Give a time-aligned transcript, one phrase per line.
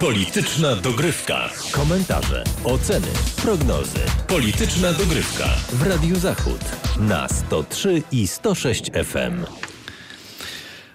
[0.00, 1.50] Polityczna dogrywka.
[1.72, 3.06] Komentarze, oceny,
[3.42, 4.00] prognozy.
[4.28, 6.60] Polityczna dogrywka w Radiu Zachód
[7.00, 9.44] na 103 i 106 FM.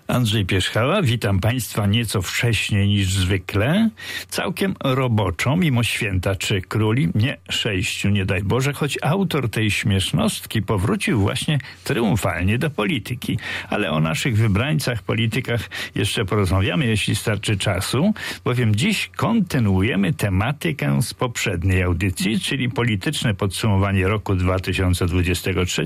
[0.08, 3.90] Andrzej Pierzchała, witam Państwa nieco wcześniej niż zwykle.
[4.28, 10.62] Całkiem roboczo, mimo święta czy króli, nie sześciu, nie daj Boże, choć autor tej śmiesznostki
[10.62, 13.38] powrócił właśnie triumfalnie do polityki.
[13.70, 21.14] Ale o naszych wybrańcach, politykach jeszcze porozmawiamy, jeśli starczy czasu, bowiem dziś kontynuujemy tematykę z
[21.14, 25.86] poprzedniej audycji, czyli polityczne podsumowanie roku 2023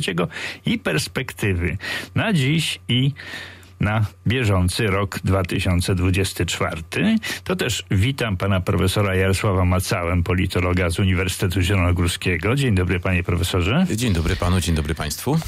[0.66, 1.78] i perspektywy
[2.16, 3.12] na dziś i
[3.80, 6.82] na bieżący rok 2024.
[7.44, 12.56] To też witam pana profesora Jarosława Macałem, politologa z Uniwersytetu Zielonogórskiego.
[12.56, 13.88] Dzień dobry panie profesorze.
[13.96, 15.40] Dzień dobry panu, dzień dobry państwu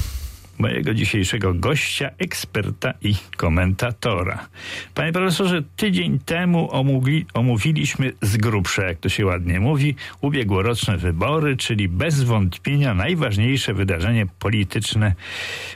[0.58, 4.48] mojego dzisiejszego gościa, eksperta i komentatora.
[4.94, 11.56] Panie profesorze, tydzień temu omówi, omówiliśmy z grubsza, jak to się ładnie mówi, ubiegłoroczne wybory,
[11.56, 15.14] czyli bez wątpienia najważniejsze wydarzenie polityczne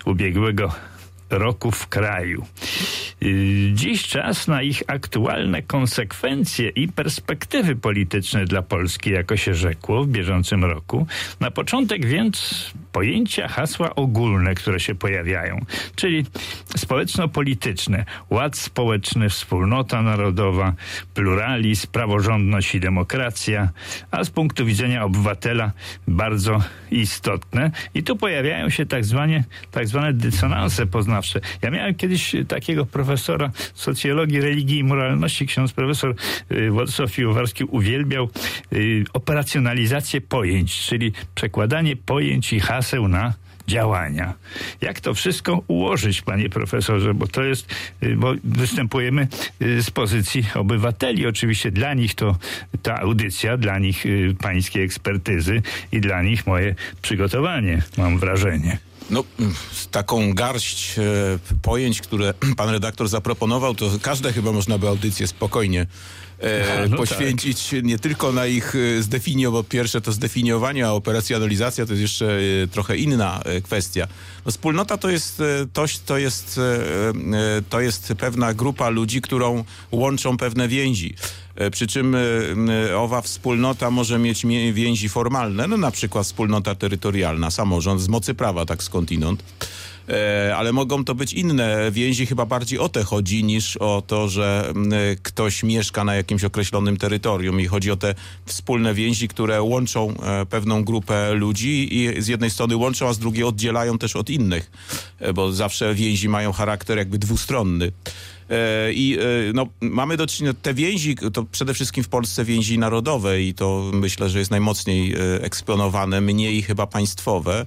[0.04, 0.72] ubiegłego
[1.30, 2.46] roku w kraju.
[3.22, 10.04] Y, dziś czas na ich aktualne konsekwencje i perspektywy polityczne dla Polski, jako się rzekło
[10.04, 11.06] w bieżącym roku.
[11.40, 15.60] Na początek więc pojęcia, hasła ogólne, które się pojawiają,
[15.94, 16.26] czyli
[16.76, 20.74] społeczno-polityczne, ład społeczny, wspólnota narodowa,
[21.14, 23.68] pluralizm, praworządność i demokracja,
[24.10, 25.72] a z punktu widzenia obywatela
[26.08, 27.70] bardzo istotne.
[27.94, 31.15] I tu pojawiają się tak zwane, tak zwane dysonanse poznawcze.
[31.62, 36.14] Ja miałem kiedyś takiego profesora socjologii, religii i moralności, ksiądz profesor
[36.52, 38.28] y, Władysław Piłowarski uwielbiał
[38.72, 43.34] y, operacjonalizację pojęć, czyli przekładanie pojęć i haseł na
[43.68, 44.34] działania.
[44.80, 49.28] Jak to wszystko ułożyć, panie profesorze, bo to jest, y, bo występujemy
[49.60, 51.26] z pozycji obywateli.
[51.26, 52.36] Oczywiście dla nich to
[52.82, 54.04] ta audycja, dla nich
[54.40, 58.78] pańskie ekspertyzy i dla nich moje przygotowanie, mam wrażenie.
[59.10, 59.24] No,
[59.72, 61.02] z taką garść e,
[61.62, 65.86] pojęć, które pan redaktor zaproponował, to każde chyba można by audycję spokojnie
[66.38, 67.84] e, no poświęcić tak.
[67.84, 72.38] nie tylko na ich e, zdefiniowanie, bo pierwsze to zdefiniowanie, a operacjonalizacja to jest jeszcze
[72.62, 74.06] e, trochę inna e, kwestia.
[74.46, 75.42] No, wspólnota to jest,
[75.72, 76.60] to, to, jest,
[77.68, 81.14] to jest pewna grupa ludzi, którą łączą pewne więzi.
[81.72, 82.16] Przy czym
[82.96, 88.66] owa wspólnota może mieć więzi formalne, no na przykład wspólnota terytorialna, samorząd z mocy prawa,
[88.66, 89.42] tak skądinąd.
[90.08, 92.26] E, ale mogą to być inne więzi.
[92.26, 94.72] Chyba bardziej o te chodzi niż o to, że
[95.22, 98.14] ktoś mieszka na jakimś określonym terytorium i chodzi o te
[98.46, 103.18] wspólne więzi, które łączą e, pewną grupę ludzi i z jednej strony łączą, a z
[103.18, 104.70] drugiej oddzielają też od innych,
[105.18, 107.92] e, bo zawsze więzi mają charakter jakby dwustronny.
[108.92, 109.18] I
[109.54, 113.90] no, mamy do czynienia, te więzi, to przede wszystkim w Polsce więzi narodowe i to
[113.94, 117.66] myślę, że jest najmocniej eksponowane, mniej chyba państwowe.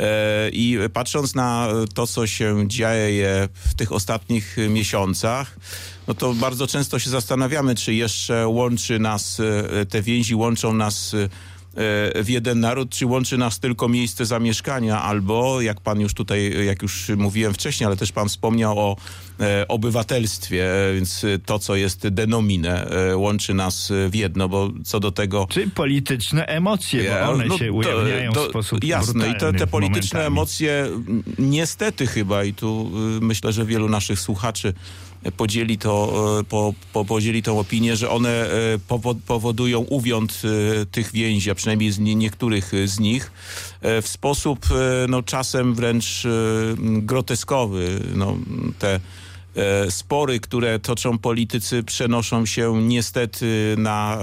[0.00, 5.56] E, I patrząc na to, co się dzieje w tych ostatnich miesiącach,
[6.08, 11.16] no to bardzo często się zastanawiamy, czy jeszcze łączy nas, e, te więzi łączą nas
[12.14, 16.82] w jeden naród, czy łączy nas tylko miejsce zamieszkania, albo jak pan już tutaj, jak
[16.82, 18.96] już mówiłem wcześniej, ale też pan wspomniał o
[19.40, 25.12] e, obywatelstwie, więc to, co jest denomine, e, łączy nas w jedno, bo co do
[25.12, 25.46] tego...
[25.50, 29.66] Czy polityczne emocje, bo one no, się ujawniają to, w sposób Jasne, i te, te
[29.66, 30.26] polityczne momentami.
[30.26, 30.86] emocje
[31.38, 34.74] niestety chyba, i tu y, myślę, że wielu naszych słuchaczy
[35.36, 38.48] podzieli, to, e, po, po, podzieli tą opinię, że one e,
[39.26, 43.32] powodują uwiąd e, tych więzi, a przynajmniej z niektórych z nich,
[44.02, 44.66] w sposób
[45.08, 46.26] no, czasem wręcz
[46.78, 48.00] groteskowy.
[48.14, 48.36] No,
[48.78, 49.00] te
[49.88, 54.18] spory, które toczą politycy, przenoszą się niestety na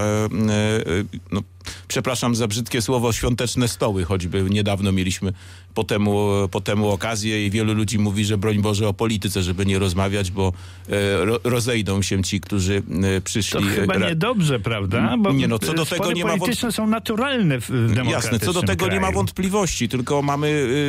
[1.32, 1.42] no,
[1.88, 5.34] przepraszam za brzydkie słowo, świąteczne stoły, choćby niedawno mieliśmy
[5.74, 9.66] po temu, po temu okazję i wielu ludzi mówi, że broń Boże o polityce, żeby
[9.66, 10.54] nie rozmawiać, bo
[10.90, 12.84] e, ro, rozejdą się ci, którzy
[13.18, 13.60] e, przyszli.
[13.60, 15.16] To chyba niedobrze, prawda?
[15.18, 18.54] Bo nie, no, co do tego nie ma polityczne są naturalne w demokratycznym Jasne, co
[18.54, 18.94] do tego kraju.
[18.94, 20.48] nie ma wątpliwości, tylko mamy,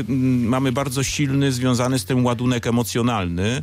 [0.08, 0.12] y,
[0.44, 3.62] mamy bardzo silny, związany z tym ładunek emocjonalny.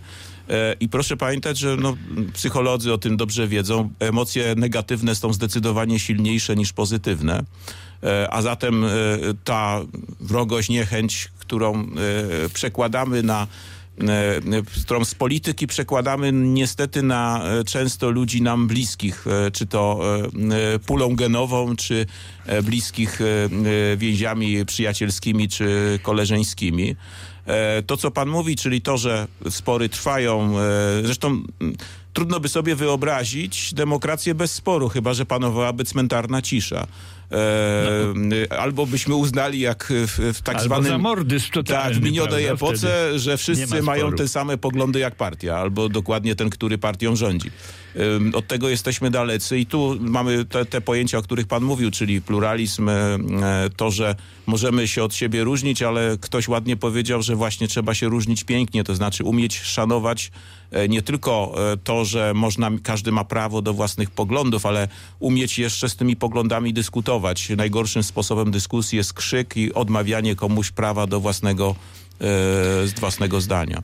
[0.49, 1.97] E, I proszę pamiętać, że no,
[2.33, 3.89] psycholodzy o tym dobrze wiedzą.
[3.99, 7.43] Emocje negatywne są zdecydowanie silniejsze niż pozytywne.
[8.03, 8.89] E, a zatem e,
[9.43, 9.81] ta
[10.19, 11.87] wrogość, niechęć, którą
[12.53, 13.47] przekładamy na
[14.83, 19.99] którą z polityki przekładamy niestety na często ludzi nam bliskich, czy to
[20.85, 22.05] pulą genową, czy
[22.63, 23.19] bliskich
[23.97, 26.95] więziami przyjacielskimi, czy koleżeńskimi.
[27.85, 30.53] To, co pan mówi, czyli to, że spory trwają,
[31.03, 31.43] zresztą
[32.13, 36.87] trudno by sobie wyobrazić demokrację bez sporu, chyba że panowałaby cmentarna cisza.
[37.31, 38.59] E.
[38.59, 40.91] Albo byśmy uznali, jak w, w tak albo zwanym...
[40.91, 45.89] zamordyzm Tak, w minionej epoce, Wtedy że wszyscy mają te same poglądy jak partia, albo
[45.89, 47.51] dokładnie ten, który partią rządzi.
[48.33, 52.21] Od tego jesteśmy dalecy i tu mamy te, te pojęcia, o których pan mówił, czyli
[52.21, 53.17] pluralizm, e,
[53.75, 54.15] to, że
[54.45, 58.83] możemy się od siebie różnić, ale ktoś ładnie powiedział, że właśnie trzeba się różnić pięknie,
[58.83, 60.31] to znaczy umieć szanować
[60.71, 64.87] e, nie tylko e, to, że można, każdy ma prawo do własnych poglądów, ale
[65.19, 67.49] umieć jeszcze z tymi poglądami dyskutować.
[67.57, 71.75] Najgorszym sposobem dyskusji jest krzyk i odmawianie komuś prawa do własnego,
[72.21, 73.83] e, własnego zdania.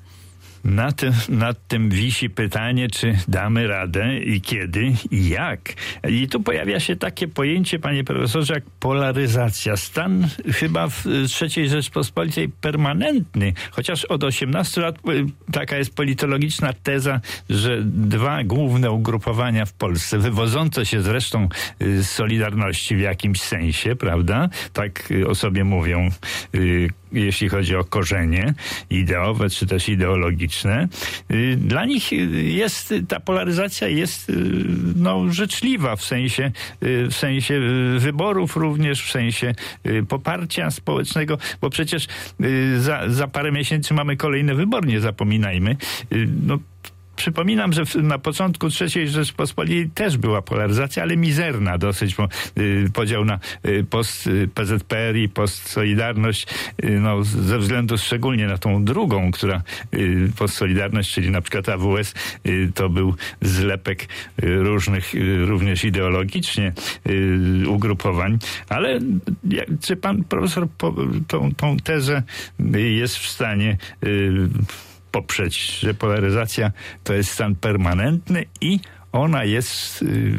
[0.64, 5.74] Na tym, nad tym wisi pytanie, czy damy radę i kiedy i jak.
[6.10, 9.78] I tu pojawia się takie pojęcie, panie profesorze, jak polaryzacja.
[9.78, 11.06] Stan chyba w
[11.42, 18.92] III Rzeczpospolitej permanentny, chociaż od 18 lat y, taka jest politologiczna teza, że dwa główne
[18.92, 21.48] ugrupowania w Polsce, wywodzące się zresztą
[21.82, 24.50] y, z Solidarności w jakimś sensie, prawda?
[24.74, 26.10] Tak y, o sobie mówią
[27.12, 28.54] jeśli chodzi o korzenie
[28.90, 30.88] ideowe czy też ideologiczne.
[31.32, 32.12] Y, dla nich
[32.44, 34.34] jest ta polaryzacja jest y,
[34.96, 36.52] no, życzliwa w sensie,
[36.84, 37.62] y, w sensie
[37.98, 39.54] wyborów również, w sensie
[40.08, 42.08] poparcia społecznego, bo przecież
[42.78, 45.76] za, za parę miesięcy mamy kolejne wybory, nie zapominajmy.
[46.46, 46.60] No,
[47.22, 52.28] Przypominam, że na początku III Rzeczpospolitej też była polaryzacja, ale mizerna dosyć, bo
[52.58, 56.48] y, podział na y, post y, PZPR i post Solidarność,
[56.84, 59.62] no, ze względu szczególnie na tą drugą, która
[60.38, 62.14] post Solidarność, czyli na przykład AWS,
[62.76, 64.08] to był zlepek
[64.38, 65.14] różnych,
[65.46, 66.74] również ideologicznie
[67.68, 68.38] ugrupowań.
[68.70, 69.00] Ale
[69.82, 70.68] czy pan profesor
[71.28, 72.24] tą, tą tezę
[72.74, 73.78] jest w stanie
[75.12, 76.72] poprzeć, że polaryzacja
[77.04, 78.80] to jest stan permanentny i
[79.12, 80.34] ona jest y,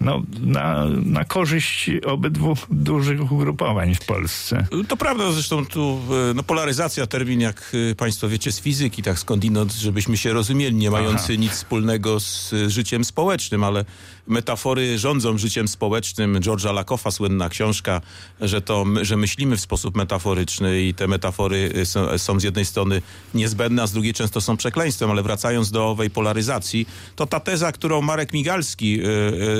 [0.00, 4.66] no, na, na korzyść obydwu dużych ugrupowań w Polsce.
[4.88, 6.00] To prawda, zresztą tu
[6.30, 10.76] e, no, polaryzacja, termin jak e, państwo wiecie z fizyki, tak skądinąd, żebyśmy się rozumieli,
[10.76, 11.40] nie mający Aha.
[11.40, 13.84] nic wspólnego z życiem społecznym, ale
[14.26, 16.40] metafory rządzą życiem społecznym.
[16.40, 18.00] George'a Lakoffa, słynna książka,
[18.40, 22.64] że, to, że myślimy w sposób metaforyczny i te metafory e, są, są z jednej
[22.64, 23.02] strony
[23.34, 26.86] niezbędne, a z drugiej często są przekleństwem, ale wracając do owej polaryzacji,
[27.16, 29.00] to ta teza, którą Marek Migalski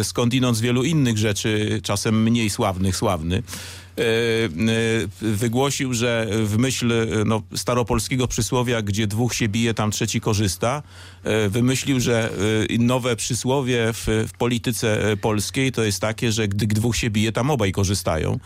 [0.02, 3.42] skąd skądinąd z wielu innych rzeczy, czasem mniej sławnych, sławny,
[3.98, 4.06] e, e,
[5.20, 6.92] wygłosił, że w myśl
[7.26, 10.82] no, staropolskiego przysłowia, gdzie dwóch się bije, tam trzeci korzysta,
[11.24, 12.30] e, wymyślił, że
[12.78, 17.50] nowe przysłowie w, w polityce polskiej to jest takie, że gdy dwóch się bije, tam
[17.50, 18.38] obaj korzystają.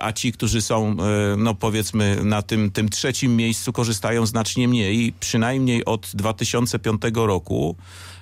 [0.00, 0.96] A ci, którzy są,
[1.36, 7.76] no powiedzmy, na tym, tym trzecim miejscu korzystają znacznie mniej, przynajmniej od 2005 roku.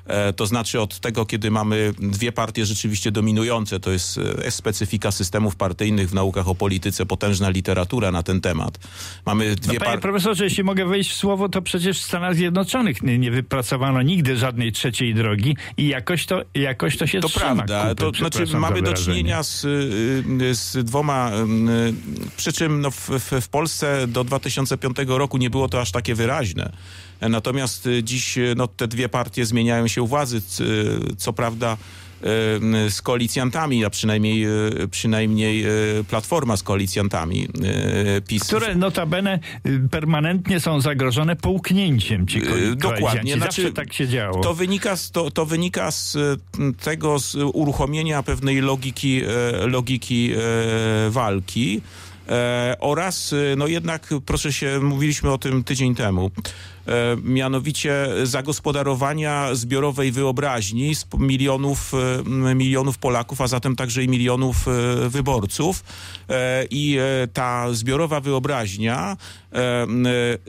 [0.06, 5.10] E, to znaczy od tego, kiedy mamy dwie partie rzeczywiście dominujące, to jest e, specyfika
[5.10, 8.78] systemów partyjnych w naukach o polityce, potężna literatura na ten temat.
[9.26, 13.02] Mamy dwie no, Panie profesorze, jeśli mogę wejść w słowo, to przecież w Stanach Zjednoczonych
[13.02, 17.46] nie, nie wypracowano nigdy żadnej trzeciej drogi i jakoś to, jakoś to się to trzyma.
[17.54, 17.88] Prawda.
[17.88, 21.94] Kupy, to znaczy mamy do czynienia z, y, z dwoma, y,
[22.36, 23.10] przy czym no w,
[23.40, 26.72] w Polsce do 2005 roku nie było to aż takie wyraźne.
[27.28, 30.36] Natomiast y, dziś y, no, te dwie partie zmieniają się u władzy.
[30.60, 31.76] Y, co prawda
[32.88, 34.46] z koalicjantami, a przynajmniej,
[34.90, 35.64] przynajmniej
[36.08, 37.48] Platforma z koalicjantami
[38.26, 38.44] PiS.
[38.44, 39.38] Które notabene
[39.90, 42.42] permanentnie są zagrożone połknięciem ci
[42.76, 43.36] Dokładnie.
[43.36, 44.42] Znaczy, tak się działo.
[44.42, 46.16] To wynika, z, to, to wynika z
[46.82, 49.20] tego z uruchomienia pewnej logiki,
[49.66, 50.30] logiki
[51.10, 51.80] walki.
[52.28, 56.30] E, oraz, no jednak, proszę się, mówiliśmy o tym tydzień temu,
[56.88, 61.92] E, mianowicie zagospodarowania zbiorowej wyobraźni milionów,
[62.50, 65.84] e, milionów Polaków, a zatem także i milionów e, wyborców.
[66.70, 66.98] I
[67.32, 69.16] ta zbiorowa wyobraźnia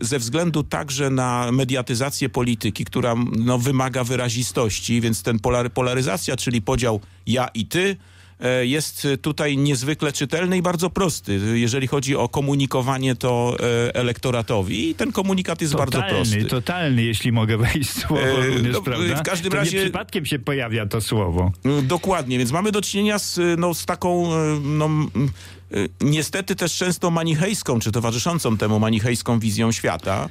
[0.01, 5.39] ze względu także na mediatyzację polityki, która no, wymaga wyrazistości, więc ten
[5.74, 8.12] polaryzacja, czyli podział ja i ty, E,
[8.62, 14.90] jest tutaj niezwykle czytelny i bardzo prosty, jeżeli chodzi o komunikowanie to e, elektoratowi.
[14.90, 16.46] I ten komunikat jest totalny, bardzo prosty.
[16.46, 19.16] Totalny, jeśli mogę wejść słowo e, również, no, prawda?
[19.16, 19.78] W każdym to razie...
[19.78, 21.52] Nie przypadkiem się pojawia to słowo.
[21.84, 24.30] Dokładnie, więc mamy do czynienia z, no, z taką
[24.62, 24.90] no,
[26.01, 30.30] niestety też często manichejską, czy towarzyszącą temu manichejską wizją świata.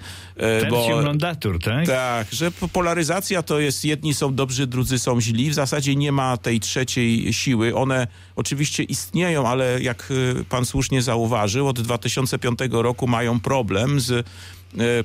[0.63, 1.87] Y, bo, non tak?
[1.87, 5.51] Tak, że polaryzacja to jest jedni są dobrzy, drudzy są źli.
[5.51, 7.75] W zasadzie nie ma tej trzeciej siły.
[7.75, 8.07] One
[8.37, 14.27] oczywiście istnieją, ale jak y, pan słusznie zauważył, od 2005 roku mają problem z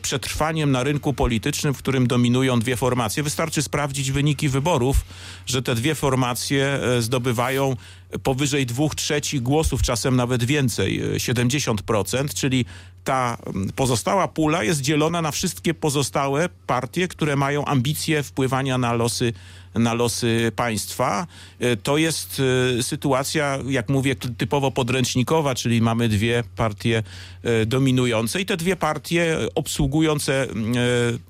[0.01, 3.23] przetrwaniem na rynku politycznym, w którym dominują dwie formacje.
[3.23, 4.97] Wystarczy sprawdzić wyniki wyborów,
[5.45, 7.75] że te dwie formacje zdobywają
[8.23, 12.65] powyżej dwóch trzecich głosów, czasem nawet więcej, 70%, czyli
[13.03, 13.37] ta
[13.75, 19.33] pozostała pula jest dzielona na wszystkie pozostałe partie, które mają ambicje wpływania na losy
[19.79, 21.27] na losy państwa.
[21.59, 22.41] E, to jest
[22.79, 27.03] e, sytuacja, jak mówię, typowo podręcznikowa, czyli mamy dwie partie
[27.43, 30.47] e, dominujące i te dwie partie obsługujące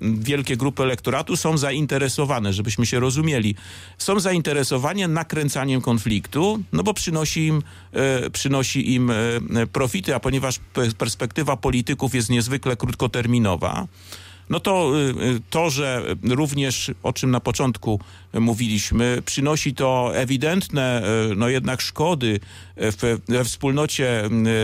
[0.00, 3.54] wielkie grupy elektoratu są zainteresowane, żebyśmy się rozumieli,
[3.98, 7.62] są zainteresowane nakręcaniem konfliktu, no bo przynosi im,
[8.32, 9.12] przynosi im
[9.72, 10.60] profity, a ponieważ
[10.98, 13.86] perspektywa polityków jest niezwykle krótkoterminowa,
[14.50, 14.92] no to
[15.50, 18.00] to, że również, o czym na początku
[18.34, 21.02] mówiliśmy, przynosi to ewidentne
[21.36, 22.40] no jednak szkody
[22.76, 24.22] w, we wspólnocie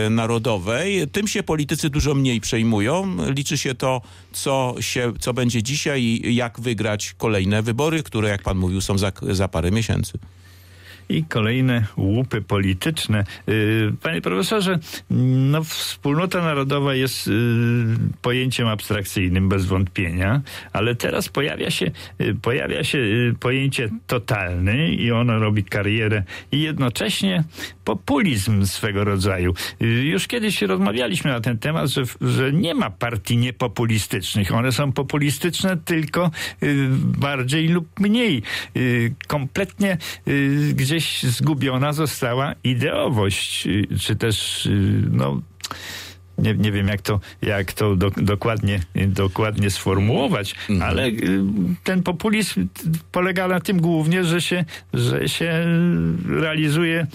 [0.09, 3.17] narodowej, tym się politycy dużo mniej przejmują.
[3.31, 8.41] Liczy się to, co, się, co będzie dzisiaj i jak wygrać kolejne wybory, które, jak
[8.41, 10.19] pan mówił, są za, za parę miesięcy
[11.09, 13.23] i kolejne łupy polityczne.
[13.49, 17.31] Y, panie profesorze, no wspólnota narodowa jest y,
[18.21, 20.41] pojęciem abstrakcyjnym bez wątpienia,
[20.73, 22.99] ale teraz pojawia się, y, pojawia się
[23.39, 27.43] pojęcie totalny i ono robi karierę i jednocześnie
[27.83, 29.53] populizm swego rodzaju.
[30.03, 34.53] Już kiedyś rozmawialiśmy na ten temat, że, że nie ma partii niepopulistycznych.
[34.53, 36.31] One są populistyczne tylko
[36.97, 38.41] bardziej lub mniej.
[39.27, 39.97] Kompletnie
[40.73, 45.41] gdzie gdzieś zgubiona została ideowość, y, czy też, y, no,
[46.37, 50.89] nie, nie wiem jak to, jak to do, dokładnie, dokładnie sformułować, mhm.
[50.89, 51.41] ale y,
[51.83, 52.67] ten populizm
[53.11, 55.65] polega na tym głównie, że się, że się
[56.27, 57.07] realizuje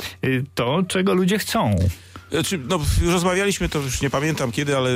[0.55, 1.77] to, czego ludzie chcą.
[2.31, 4.91] Znaczy, no, rozmawialiśmy to już nie pamiętam kiedy, ale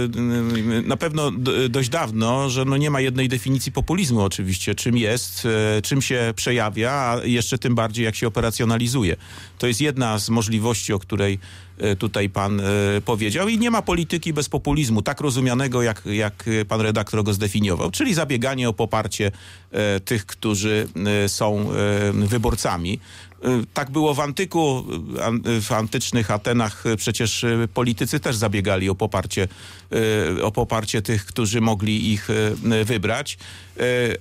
[0.84, 1.30] na pewno
[1.68, 6.32] dość dawno, że no nie ma jednej definicji populizmu oczywiście, czym jest, e, czym się
[6.36, 9.16] przejawia, a jeszcze tym bardziej jak się operacjonalizuje.
[9.58, 11.38] To jest jedna z możliwości, o której
[11.78, 12.64] e, tutaj pan e,
[13.04, 17.90] powiedział i nie ma polityki bez populizmu, tak rozumianego jak, jak pan redaktor go zdefiniował,
[17.90, 19.32] czyli zabieganie o poparcie
[20.04, 20.88] tych, którzy
[21.26, 21.68] są
[22.12, 23.00] wyborcami.
[23.74, 24.84] Tak było w antyku,
[25.60, 29.48] w antycznych Atenach przecież politycy też zabiegali o poparcie,
[30.42, 32.28] o poparcie tych, którzy mogli ich
[32.84, 33.38] wybrać.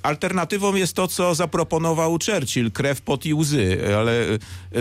[0.04, 4.26] Alternatywą jest to, co zaproponował Churchill, krew, pot i łzy, ale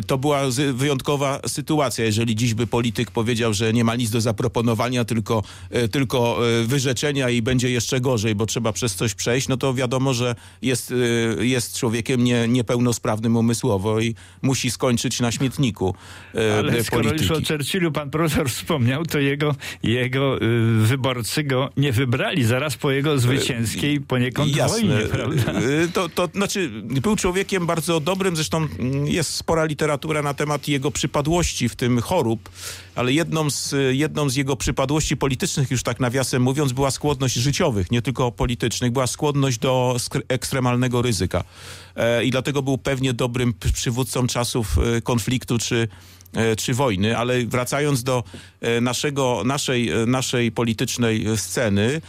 [0.06, 2.04] to była wyjątkowa sytuacja.
[2.04, 5.42] Jeżeli dziś by polityk powiedział, że nie ma nic do zaproponowania, tylko,
[5.90, 10.34] tylko wyrzeczenia i będzie jeszcze gorzej, bo trzeba przez coś przejść, no to wiadomo, że
[10.62, 10.94] jest,
[11.40, 15.94] jest człowiekiem nie, niepełnosprawnym umysłowo i musi skończyć na śmietniku
[16.34, 17.30] e, Ale skoro polityki.
[17.30, 20.48] już o Churchillu pan profesor wspomniał, to jego, jego y,
[20.78, 24.78] wyborcy go nie wybrali zaraz po jego zwycięskiej poniekąd Jasne.
[24.88, 25.52] wojnie, prawda?
[25.52, 28.68] E, to, to znaczy, był człowiekiem bardzo dobrym, zresztą
[29.04, 32.48] jest spora literatura na temat jego przypadłości, w tym chorób,
[32.94, 37.90] ale jedną z, jedną z jego przypadłości politycznych, już tak nawiasem mówiąc, była skłonność życiowych,
[37.90, 39.96] nie tylko politycznych, była skłonność do
[40.28, 41.44] ekstremalnego ryzyka.
[41.96, 45.88] E, I dlatego był pewnie dobrym przywódcą czasów e, konfliktu czy
[46.34, 48.24] e, czy wojny, ale wracając do
[48.80, 52.00] naszego, naszej, naszej politycznej sceny,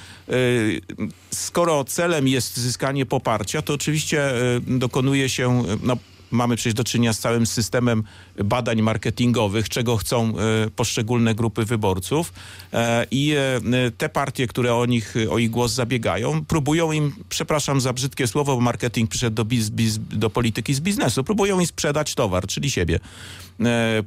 [1.32, 4.32] skoro celem jest zyskanie poparcia, to oczywiście
[4.67, 5.98] dokonuje się no,
[6.34, 8.04] mamy przecież do czynienia z całym systemem
[8.44, 12.34] badań marketingowych, czego chcą e, poszczególne grupy wyborców
[12.74, 17.82] e, i e, te partie, które o nich, o ich głos zabiegają, próbują im, przepraszam
[17.82, 21.66] za brzydkie słowo, bo marketing przyszedł do, biz, biz, do polityki z biznesu, próbują im
[21.68, 23.00] sprzedać towar, czyli siebie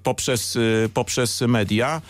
[0.02, 0.58] poprzez,
[0.94, 2.02] poprzez media.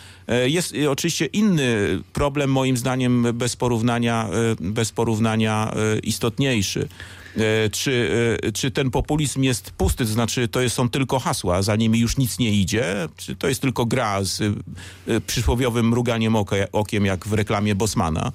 [0.46, 4.28] Jest oczywiście inny problem, moim zdaniem, bez porównania,
[4.60, 6.88] bez porównania istotniejszy.
[7.36, 8.10] E, czy,
[8.42, 12.16] e, czy ten populizm jest pusty, to znaczy to są tylko hasła, za nimi już
[12.16, 16.36] nic nie idzie, czy to jest tylko gra z e, przysłowiowym mruganiem
[16.72, 18.32] okiem, jak w reklamie Bosmana,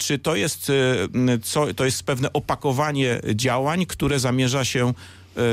[0.00, 0.72] czy to jest,
[1.42, 4.92] co, to jest pewne opakowanie działań, które zamierza się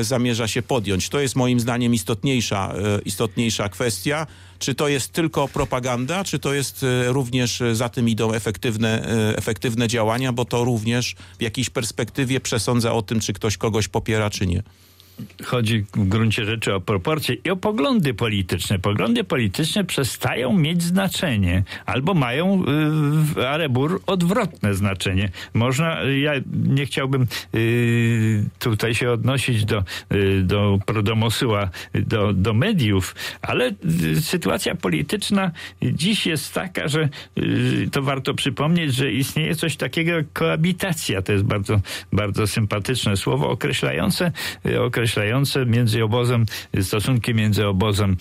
[0.01, 1.09] zamierza się podjąć.
[1.09, 2.73] To jest moim zdaniem istotniejsza,
[3.05, 4.27] istotniejsza kwestia
[4.59, 9.05] czy to jest tylko propaganda, czy to jest e, również e, za tym idą efektywne,
[9.05, 13.87] e, efektywne działania, bo to również w jakiejś perspektywie przesądza o tym, czy ktoś kogoś
[13.87, 14.63] popiera, czy nie.
[15.45, 18.79] Chodzi w gruncie rzeczy o proporcje i o poglądy polityczne.
[18.79, 22.63] Poglądy polityczne przestają mieć znaczenie albo mają
[23.11, 25.29] w Arebur odwrotne znaczenie.
[25.53, 26.31] Można, ja
[26.67, 27.27] nie chciałbym
[28.59, 29.83] tutaj się odnosić do,
[30.43, 33.71] do Prodomosyła, do, do mediów, ale
[34.21, 37.09] sytuacja polityczna dziś jest taka, że
[37.91, 41.21] to warto przypomnieć, że istnieje coś takiego jak koabitacja.
[41.21, 41.81] To jest bardzo,
[42.13, 44.31] bardzo sympatyczne słowo określające,
[44.79, 45.06] określające
[45.65, 46.45] między obozem,
[46.81, 48.17] stosunki między obozem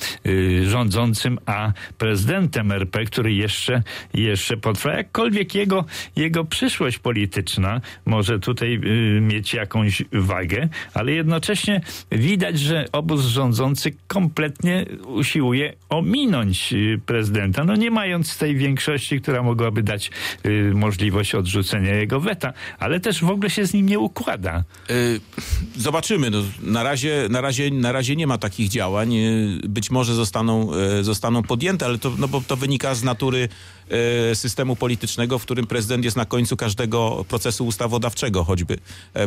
[0.64, 3.82] rządzącym a prezydentem RP, który jeszcze,
[4.14, 4.92] jeszcze potrwa.
[4.92, 5.84] Jakkolwiek jego,
[6.16, 8.80] jego przyszłość polityczna może tutaj
[9.20, 11.80] mieć jakąś wagę, ale jednocześnie
[12.12, 16.74] widać, że obóz rządzący kompletnie usiłuje ominąć
[17.06, 20.10] prezydenta, no nie mając tej większości, która mogłaby dać
[20.74, 24.64] możliwość odrzucenia jego weta, ale też w ogóle się z nim nie układa.
[25.76, 26.30] Zobaczymy.
[26.30, 26.42] No,
[26.76, 29.14] na, razie, na, razie, na razie nie ma takich działań.
[29.68, 30.70] Być może zostaną,
[31.02, 33.48] zostaną podjęte, ale to, no bo to wynika z natury
[34.34, 38.78] systemu politycznego, w którym prezydent jest na końcu każdego procesu ustawodawczego choćby.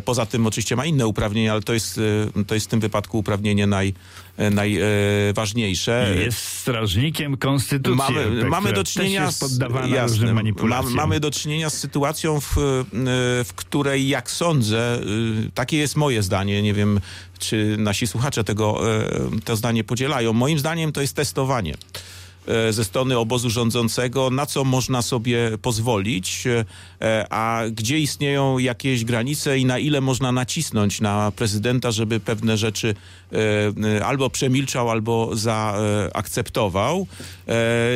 [0.05, 1.99] Poza tym oczywiście ma inne uprawnienia, ale to jest,
[2.47, 3.93] to jest w tym wypadku uprawnienie naj,
[4.51, 6.15] najważniejsze.
[6.19, 7.97] Jest strażnikiem konstytucji.
[7.97, 12.55] Mamy, mamy do czynienia z, jasne, mamy, mamy do czynienia z sytuacją, w,
[13.45, 14.99] w której jak sądzę,
[15.53, 16.99] takie jest moje zdanie, nie wiem
[17.39, 18.81] czy nasi słuchacze tego
[19.45, 20.33] to zdanie podzielają.
[20.33, 21.77] Moim zdaniem to jest testowanie
[22.69, 26.43] ze strony obozu rządzącego, na co można sobie pozwolić,
[27.29, 32.95] a gdzie istnieją jakieś granice i na ile można nacisnąć na prezydenta, żeby pewne rzeczy
[34.05, 37.07] albo przemilczał, albo zaakceptował.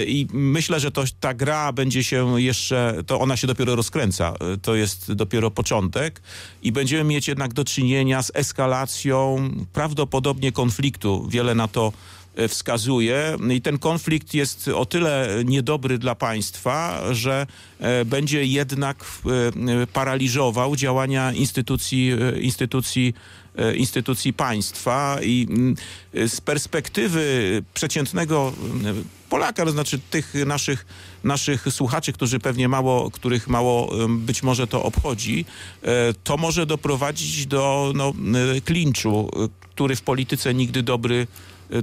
[0.07, 4.33] I myślę, że to, ta gra będzie się jeszcze, to ona się dopiero rozkręca.
[4.61, 6.21] To jest dopiero początek
[6.63, 11.27] i będziemy mieć jednak do czynienia z eskalacją prawdopodobnie konfliktu.
[11.29, 11.93] Wiele na to
[12.47, 13.37] wskazuje.
[13.51, 17.47] I ten konflikt jest o tyle niedobry dla państwa, że
[18.05, 19.05] będzie jednak
[19.93, 22.11] paraliżował działania instytucji,
[22.41, 23.13] instytucji
[23.75, 25.17] instytucji państwa.
[25.23, 25.47] I
[26.13, 28.53] z perspektywy przeciętnego
[29.29, 30.85] Polaka, to znaczy tych naszych,
[31.23, 35.45] naszych słuchaczy, którzy pewnie mało, których mało być może to obchodzi,
[36.23, 38.13] to może doprowadzić do no,
[38.65, 39.29] klinczu,
[39.61, 41.27] który w polityce nigdy dobry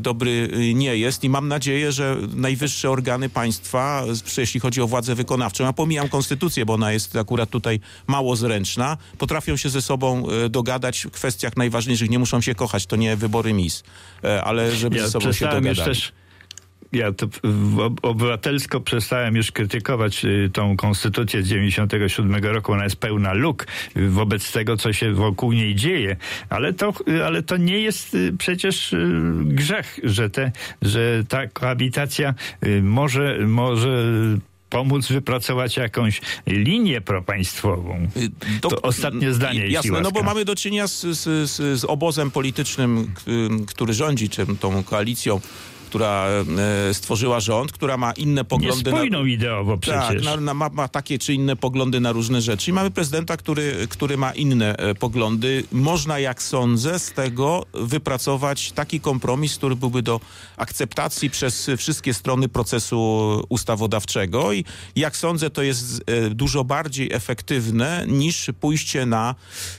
[0.00, 4.04] dobry nie jest i mam nadzieję, że najwyższe organy państwa,
[4.38, 8.96] jeśli chodzi o władzę wykonawczą, ja pomijam konstytucję, bo ona jest akurat tutaj mało zręczna,
[9.18, 12.10] potrafią się ze sobą dogadać w kwestiach najważniejszych.
[12.10, 13.82] Nie muszą się kochać, to nie wybory mis,
[14.44, 15.76] ale żeby ja ze sobą się dogadali.
[15.76, 16.12] Też
[16.92, 17.26] ja to
[18.02, 22.72] obywatelsko przestałem już krytykować tą konstytucję z 97 roku.
[22.72, 26.16] Ona jest pełna luk wobec tego, co się wokół niej dzieje.
[26.48, 26.92] Ale to,
[27.26, 28.94] ale to nie jest przecież
[29.42, 32.34] grzech, że, te, że ta kohabitacja
[32.82, 34.04] może, może
[34.70, 38.08] pomóc wypracować jakąś linię propaństwową.
[38.60, 42.30] To, to ostatnie zdanie, Jasne, no bo mamy do czynienia z, z, z, z obozem
[42.30, 43.12] politycznym,
[43.66, 45.40] który rządzi czym, tą koalicją
[45.90, 46.26] która
[46.88, 48.90] e, stworzyła rząd, która ma inne poglądy.
[48.90, 50.08] Niespójną na, ideowo przecież.
[50.08, 52.70] Tak, na, na, ma, ma, takie czy inne poglądy na różne rzeczy.
[52.70, 55.64] I mamy prezydenta, który, który ma inne e, poglądy.
[55.72, 60.20] Można, jak sądzę, z tego wypracować taki kompromis, który byłby do
[60.56, 62.98] akceptacji przez wszystkie strony procesu
[63.48, 64.52] ustawodawczego.
[64.52, 64.64] I
[64.96, 69.34] jak sądzę, to jest e, dużo bardziej efektywne niż pójście na,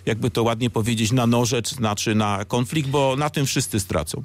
[0.06, 4.24] jakby to ładnie powiedzieć, na noże, znaczy na konflikt, bo na tym wszyscy stracą.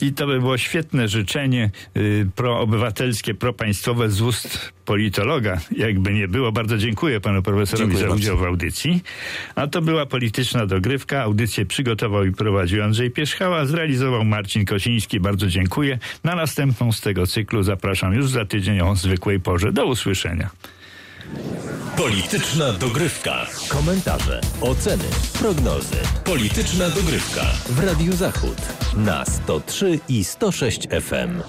[0.00, 5.60] I to by było świetne życzenie y, proobywatelskie, propaństwowe z ust politologa.
[5.76, 8.44] Jakby nie było, bardzo dziękuję panu profesorowi dziękuję za udział bardzo.
[8.44, 9.02] w audycji.
[9.54, 11.22] A to była polityczna dogrywka.
[11.22, 15.20] Audycję przygotował i prowadził Andrzej Pierzchała, zrealizował Marcin Kosiński.
[15.20, 15.98] Bardzo dziękuję.
[16.24, 19.72] Na następną z tego cyklu zapraszam już za tydzień o zwykłej porze.
[19.72, 20.50] Do usłyszenia.
[21.96, 23.46] Polityczna dogrywka.
[23.68, 25.04] Komentarze, oceny,
[25.38, 25.96] prognozy.
[26.24, 28.58] Polityczna dogrywka w Radiu Zachód
[28.96, 31.42] na 103 i 106 FM.